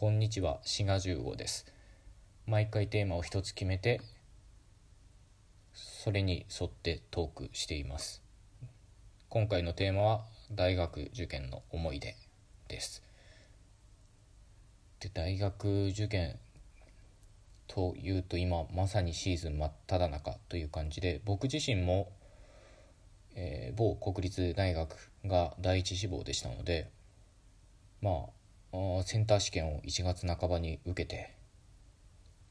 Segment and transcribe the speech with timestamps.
[0.00, 1.66] こんにちは、滋賀15です。
[2.46, 4.00] 毎回テーマを一つ決めて、
[5.74, 8.22] それに沿ってトークしています。
[9.28, 12.16] 今回のテーマは大学受験の思い出
[12.68, 13.02] です。
[15.00, 16.38] で、大学受験
[17.66, 22.10] というと今まさにシーズン真っ只中という感じで、僕自身も、
[23.34, 26.88] えー某国立大学が第一志望でしたので、
[28.00, 28.39] まあ
[29.04, 31.34] センター試験を1月半ばに受けて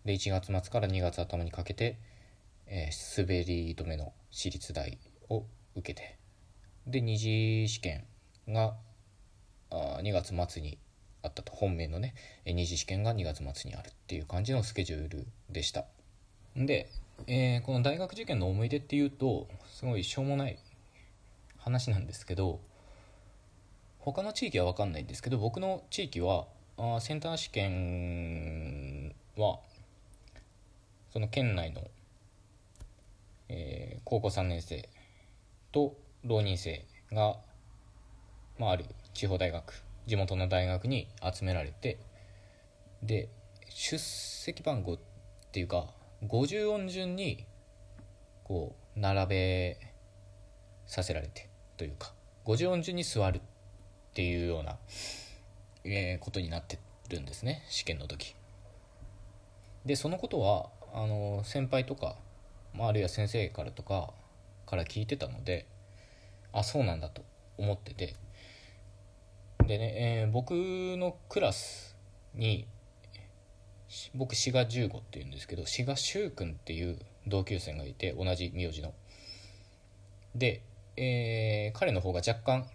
[0.06, 1.98] で1月末から2月頭にかけて、
[2.68, 4.98] えー滑り止めの私立大
[5.30, 5.44] を
[5.76, 6.18] 受けて
[6.88, 8.06] で二次試験
[8.48, 8.76] が
[9.72, 10.78] あ2月末に
[11.22, 11.52] あったと。
[11.52, 15.86] 本命のねえー二次試験が2月末にあるっていう感じのスケジュールでした。
[16.56, 16.90] で、
[17.28, 20.58] えーこの大学受験の思い出っていうとすごいしょうもない
[21.58, 22.60] 話なんですけど
[24.00, 29.60] 他の地域は分かんないんですけど僕の地域はあセンター試験は
[31.12, 31.82] その県内の、
[33.50, 34.90] えー高校3年生
[35.72, 37.36] と浪人生が、
[38.58, 42.00] まあ、ある地方大学地元の大学に集められて
[43.04, 43.30] で
[43.70, 45.00] 出席番号っ
[45.52, 45.86] ていうか
[46.24, 47.46] 50音順に
[48.44, 49.80] こう並べ
[50.88, 52.14] させられてというか
[52.46, 53.42] 50音順に座る
[54.20, 54.76] っていうような、
[55.86, 56.78] えーことになって
[57.10, 58.36] るんですね試験の時。
[59.86, 62.18] でそのことはあの先輩とか、
[62.74, 64.12] まあ、あるいは先生からとか
[64.66, 65.68] から聞いてたので
[66.52, 67.24] あそうなんだと
[67.58, 68.16] 思ってて。
[69.66, 71.96] でね、えー僕のクラス
[72.36, 72.68] に
[74.16, 78.94] 僕志賀15っていうんですけど志賀柊君っていう同級生がいて同じ名字の。
[80.36, 80.62] で、
[80.98, 82.66] えー彼の方が若干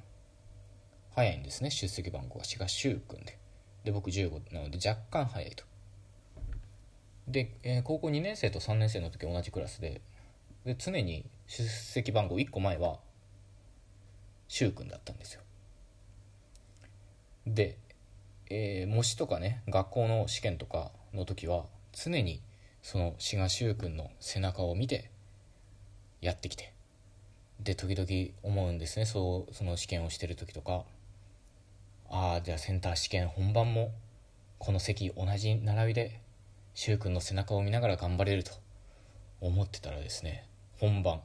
[1.15, 1.71] 早いんですね。
[1.71, 3.39] 出席番号が志賀柊君で。
[3.85, 5.65] で僕15なので若干早いと。
[7.29, 10.01] で、えー高校2年生と3年生の時同じクラスで。
[10.65, 12.99] で常に出席番号1個前は
[14.49, 15.43] 柊君だったんですよ。
[17.47, 17.79] で、
[18.51, 22.43] えー模試とかね学校の試験とかの時は常に
[22.83, 25.11] その志賀柊君の背中を見て
[26.21, 26.73] やってきて。
[27.61, 29.07] で時々思うんですね。
[29.07, 30.85] そうその試験をしてる時とか。
[32.17, 33.91] ああじゃあセンター試験本番も
[34.59, 36.21] この席同じ並びで
[36.73, 38.53] 柊君の背中を見ながら頑張れると
[39.41, 40.47] 思ってたらですね
[40.79, 41.23] 本番。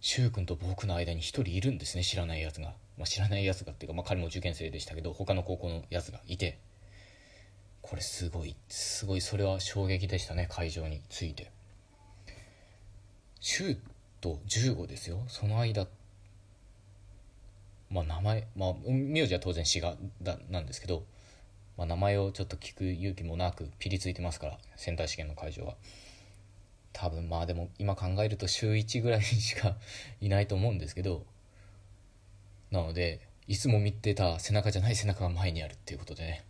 [0.00, 6.58] 柊君と僕の間に一人いるんですね知らないやつが、まあ、知らないやつがっていうか、まあ、彼も受験生でしたけど他の高校のやつがいて。
[7.82, 11.52] これすごいすごいそれは衝撃でしたね会場について。
[13.40, 13.78] 柊
[14.20, 15.20] と15ですよ。
[15.28, 15.86] その間
[17.94, 21.04] まあ名前まあ名字は当然志賀だなんですけど、
[21.78, 25.76] まあ、名前をちょっと聞く勇気もなくピリついてますからセンター試験の会場は。
[26.92, 29.76] 多分まあでも今考えると週1ぐらいしか
[30.20, 31.24] いないと思うんですけど
[32.70, 36.44] なのでいつも見てた背中じゃない背中が前にあるっていうことでね。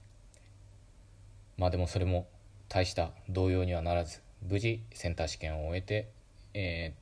[1.56, 2.26] まあでもそれも
[2.68, 6.08] 大した動揺にはならず無事センター試験を終えて、
[6.54, 6.94] え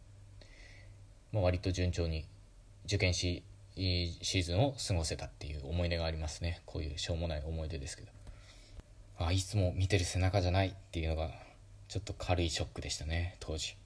[1.30, 2.26] ーまあ、割と順調に
[2.84, 3.42] 受験し
[3.76, 6.60] いいシーズンを過ごせたっていう思い出がありますね。
[6.66, 8.08] こういうしょうもない思い出ですけど。
[9.18, 11.30] あいつも見てる背中じゃないっていうのが
[11.88, 13.76] ちょっと軽いショックでしたね当時。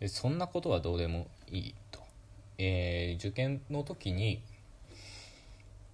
[0.00, 2.00] でそんなことはどうでもいいと、
[2.58, 4.42] えー受験の時に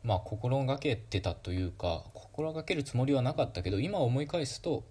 [0.02, 4.82] まあ心がけてたというか心がけるつもりはなかったけど今思い返すと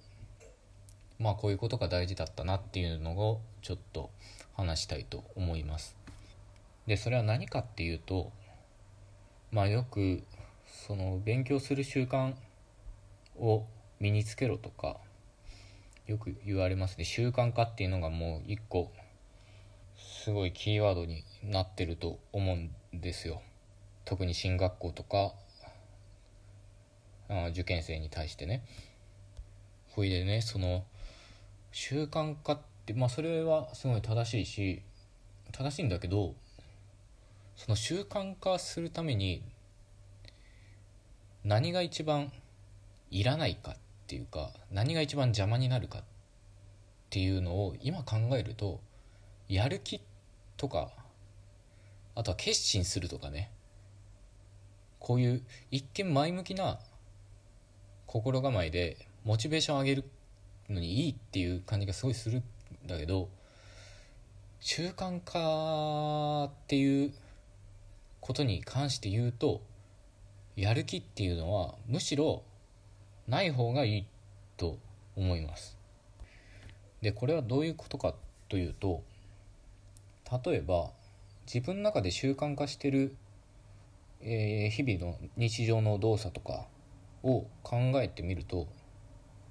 [1.17, 4.09] まあこういうことが大事だったなっていうのをちょっと
[4.55, 5.98] 話したいと思います。
[6.89, 8.31] でそれは何かっていうと
[9.51, 10.23] まあよく
[10.65, 12.33] その勉強する習慣
[13.37, 13.67] を
[13.99, 14.97] 身につけろとか
[16.07, 17.05] よく言われますね。
[17.05, 18.91] 習慣化っていうのがもう一個
[19.95, 23.43] すごいキーワードになってると思うんですよ。
[24.03, 25.33] 特に進学校とか
[27.29, 28.63] あ受験生に対してね。
[29.89, 30.85] ほいでねその
[31.71, 34.81] 習慣化ってまあそれはすごい正しいし
[35.51, 36.33] 正しいんだけど
[37.59, 39.43] その習慣化するために
[41.43, 42.31] 何が一番
[43.11, 43.75] いらないかっ
[44.07, 46.03] ていうか何が一番邪魔になるかっ
[47.09, 48.79] ていうのを今考えると
[49.49, 49.99] やる気
[50.55, 50.89] とか
[52.15, 53.51] あとは決心するとかね。
[54.99, 56.79] こういう一見前向きな
[58.05, 60.05] 心構えでモチベーション上げる
[60.69, 62.43] のにいいっていう感じがすごいするん
[62.87, 63.27] だけど
[64.61, 67.13] 習慣化っていう
[68.21, 69.61] ことに関して言うと
[70.55, 72.43] やる気っていうのはむしろ
[73.27, 74.05] ない方がいい
[74.57, 74.77] と
[75.15, 75.77] 思います。
[77.01, 78.13] でこれはどういうことか
[78.49, 79.03] というと
[80.45, 80.91] 例えば
[81.51, 83.15] 自分の中で習慣化してる、
[84.21, 86.67] えー、日々の日常の動作とか
[87.23, 88.67] を考えてみると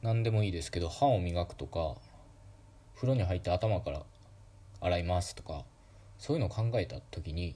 [0.02, 1.96] 何でもいいですけど歯を磨くとか
[2.94, 4.02] 風呂に入って頭から
[4.80, 5.64] 洗いますとか
[6.18, 7.54] そういうのを考えた時に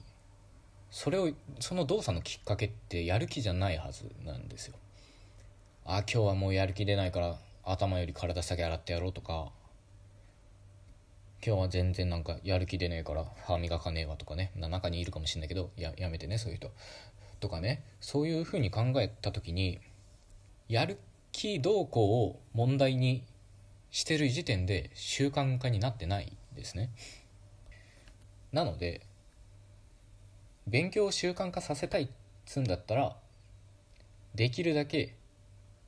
[0.93, 4.75] それをその動作のきっかけってやる気じゃないはずなんですよ。
[5.85, 9.51] あ今日はもうやる気出ないから頭より体先洗ってやろうとか。
[11.43, 14.51] 今日は全然なんかやる気出ねえから歯磨かねえわとかね。
[14.55, 16.69] 中にいるかもしんないけどややめてねそういう人。
[17.39, 17.83] とかね。
[17.99, 19.79] そういうふうに考えた時に
[20.69, 20.99] やる
[21.31, 23.23] 気動向を問題に
[23.89, 26.91] してる時点で習慣化になってないですね。
[28.51, 29.01] なので
[30.67, 32.07] 勉強を習慣化させたいっ
[32.45, 33.15] つんだったら
[34.35, 35.15] できるだけ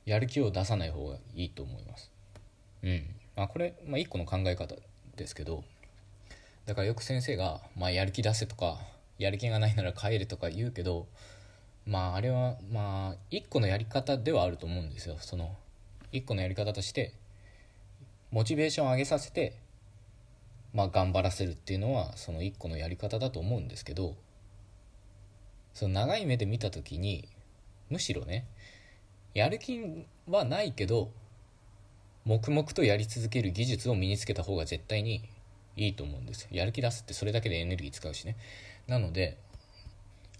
[0.04, 2.10] やる気を出さない方がいいと思います。
[2.82, 3.06] うん。
[3.36, 4.74] まあこれ、まあ、一個の考え方
[5.16, 5.64] ですけど
[6.66, 8.78] だからよく先生が、まあ、やる気出せとか
[9.18, 11.06] やる気がないなら帰れとか言うけど
[11.86, 15.16] まああれはまあ一個のやり方ではあると思うんですよ。
[15.20, 15.54] その
[16.12, 17.12] 一個のやり方として
[18.30, 19.56] モチベーションを上げさせて
[20.74, 24.16] まあ頑張らせるっていうのはその一個のやり方だと思うんですけど
[25.76, 27.28] その長い目で見た時に
[27.90, 28.46] むしろね
[29.34, 31.10] やる気はないけど
[32.24, 35.28] 黙々とやり続ける技術を身につけた方が絶対に
[35.76, 38.38] いいと思うんですやる気出すってそれだけでエネルギー使うしね。
[38.86, 39.36] なので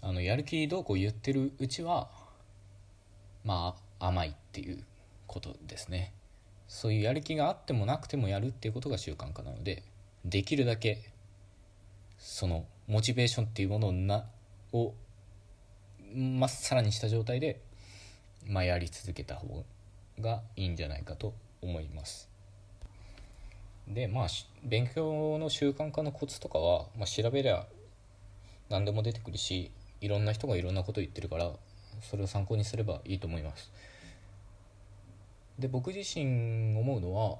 [0.01, 2.09] あのやる気どうこう言ってるうちは
[3.45, 4.83] まあ甘いっていう
[5.27, 6.13] ことですね。
[6.67, 9.83] そういうやる気があってもなくてもやるっていうことが習慣化なので
[10.25, 11.11] できるだけ
[12.17, 14.25] そのモチベーションっていうものをな
[14.73, 14.95] を
[16.13, 17.61] まっさらにした状態で、
[18.45, 19.65] まあ、やり続けた方
[20.19, 22.29] がいいんじゃないかと思います。
[23.87, 24.27] でまあ
[24.63, 27.65] 勉強の習慣化のコツとかは、まあ、調べりゃ
[28.69, 29.71] 何でも出てくるし
[30.01, 31.51] いろんな人がいろんなこと言ってるから
[32.01, 33.71] それを参考にすればいいと思います。
[35.57, 37.37] で僕自身思うのは、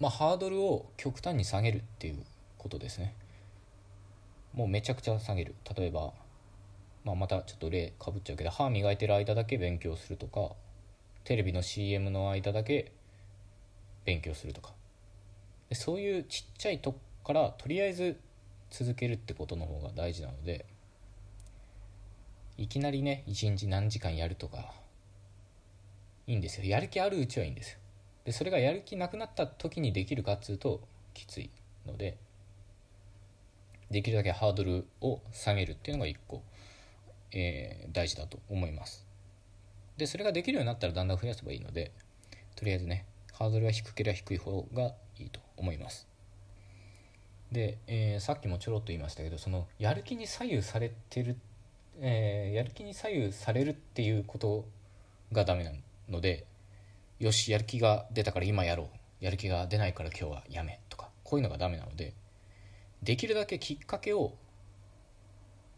[0.00, 2.24] まあ、ハードルを極端に下げるっていう
[2.56, 3.14] ことですね。
[4.54, 5.54] もうめちゃくちゃ下げる。
[5.76, 6.12] 例えば、
[7.04, 10.52] まあ、またちょっと例かぶっちゃうけど歯磨いてる間だけ勉強するとか
[11.24, 12.92] テレビの CM の間だけ
[14.04, 14.72] 勉強するとか。
[15.68, 18.18] でそういうちっちゃいとこからとりあえず
[18.70, 20.64] 続けるってことの方が大事なので
[22.56, 24.72] いきなりね一日何時間やるとか
[26.26, 26.66] いいんですよ。
[26.66, 27.78] やる気あるうちはいいんですよ。
[28.24, 30.80] でそれがやる気なくなった時にできるかっつうと
[31.14, 31.50] きつい
[31.86, 32.18] ので
[33.90, 36.42] できるだけハードルを下げるっていうのが一個、
[37.32, 39.06] えー、大事だと思います。
[39.96, 41.92] でそれができるようになったらだんだん増やせばいいので
[42.54, 46.06] とりあえずねハードルは低ければ低い方がいいと思います。
[47.50, 51.36] で、えー、さっきもちょろっと言いましたけどそのやる気に左右されてる、
[52.00, 54.66] えー、やる気に左右されるっていうこと
[55.32, 55.72] がダメな
[56.08, 56.46] ので
[57.18, 58.98] よしやる気が出たから今やろう。
[59.20, 62.14] やる気が出ないから今日はやめとかこういうのがダメなので
[63.02, 64.34] できるだけきっかけを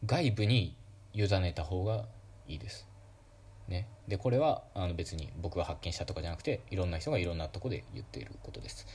[0.05, 0.77] 外部に
[1.15, 2.07] 委ねた方が
[2.47, 2.87] いいです。
[3.69, 8.87] ね、でこれはあの別に僕が発見したとかじゃなくていろんな人がいろんなとこで言っていることです。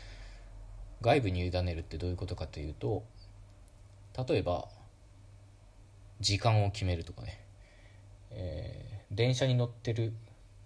[1.02, 3.04] 外部に委ねるってどういうことかというと
[4.28, 4.68] 例えば
[6.20, 7.46] 時間を決めるとかね、
[8.32, 10.14] えー、電車に乗ってる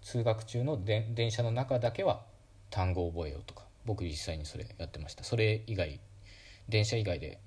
[0.01, 2.23] 通学中の電車の中だけは
[2.71, 3.69] 単語を覚えようとか。
[3.85, 5.23] 僕実際にそれやってました。
[5.23, 5.99] それ以外
[6.67, 7.39] 電車以外で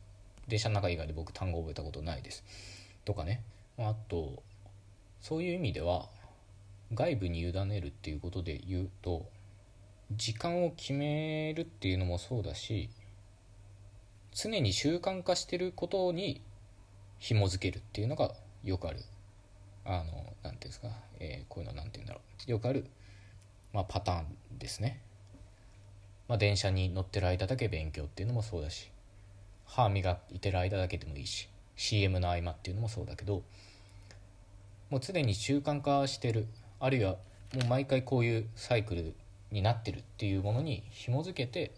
[0.49, 2.45] 電車の中以外で僕単語を覚えたことないです。
[3.05, 3.43] とかね。
[3.79, 4.43] あと
[5.21, 6.09] そういう意味では
[6.95, 9.27] 外部に委ねるっていうことで言うと
[10.11, 12.91] 時間を決めるっていうのもそうだし
[14.35, 16.43] 常に習慣化してることに
[17.19, 18.33] 紐づけるっていうのが
[18.65, 18.99] よくある。
[19.85, 20.13] あの何て
[20.43, 20.89] 言うんですか、
[21.19, 22.51] えー、こういうの何て言うんだろう。
[22.51, 22.87] よくある、
[23.73, 25.01] まあ、パターンですね、
[26.29, 28.91] まあ、電車に乗ってる間だけ勉強っていうのもそうだし
[29.67, 31.49] 歯磨いてる間だけでもいいし。
[31.77, 33.43] CM の合間っていうのもそうだけど
[34.91, 36.47] もう常に習慣化してる
[36.81, 37.17] あるいは
[37.55, 39.15] もう毎回こういうサイクル
[39.51, 41.73] になってるっていうものに紐づけて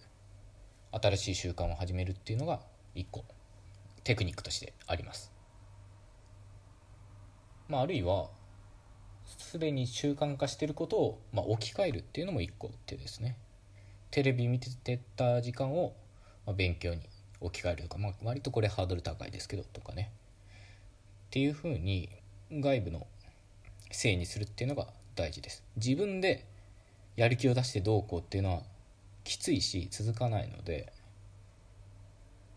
[0.93, 2.61] 新しい習慣を始めるっていうのが
[2.95, 3.25] 一個
[4.05, 5.33] テクニックとしてあります。
[7.69, 8.29] まあ、あるいは
[9.39, 13.37] すでに習慣化してることを、まあ、置き換えるっていうのも一個手ですね。
[14.11, 15.93] テレビ見てた時間を、
[16.57, 17.01] 勉強に
[17.41, 20.11] 置き換えるとか、まあ、割とこれハードル高いですけどとかね。
[21.26, 22.09] っていうふうに
[22.50, 23.07] 外部の
[23.91, 25.64] せいにするっていうのが大事です。
[25.76, 26.47] 自分で
[27.17, 28.62] やる気を出してどうこうっていうのは
[29.25, 30.93] きついし続かないので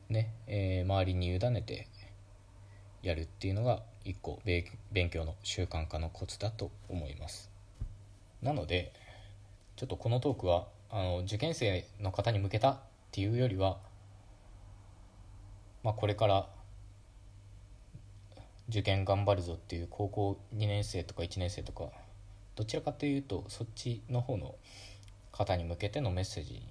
[0.10, 1.88] ね、えー、周りに委ねて
[3.02, 4.42] やるっていうのが一個
[4.92, 7.52] 勉強の習慣化のコツだと思います。
[8.42, 8.94] なので
[9.76, 12.80] ちょっとこのトークはあの受験生の方に向けたっ
[13.12, 13.78] ていうよりは、
[15.84, 16.48] まあ、これから
[18.70, 21.86] 受験頑張るぞっていう高校2年生とか1年生とか
[22.56, 24.56] どちらかというとそっちの方の
[25.32, 26.62] 方に向けてのメッセージ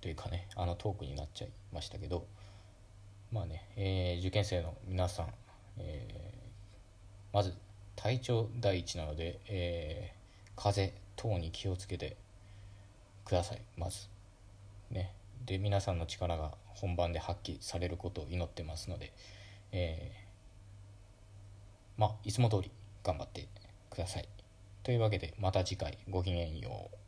[0.00, 2.26] というかねあのトークになっちゃいましたけど
[3.32, 5.26] まあね、えー、受験生の皆さん、
[5.78, 7.54] えー、まず
[7.96, 12.16] 体調第一なので、えー、風邪等に気をつけて
[13.24, 13.62] ください。
[13.76, 14.08] まず
[14.90, 15.14] ね。
[15.46, 19.12] で皆さんの力が本番で発揮されることを祈ってますので、
[19.72, 22.70] えー、まあいつも通り
[23.02, 23.48] 頑張って
[23.90, 24.28] ください。
[24.82, 27.01] というわけでまた次回ごきげんよう。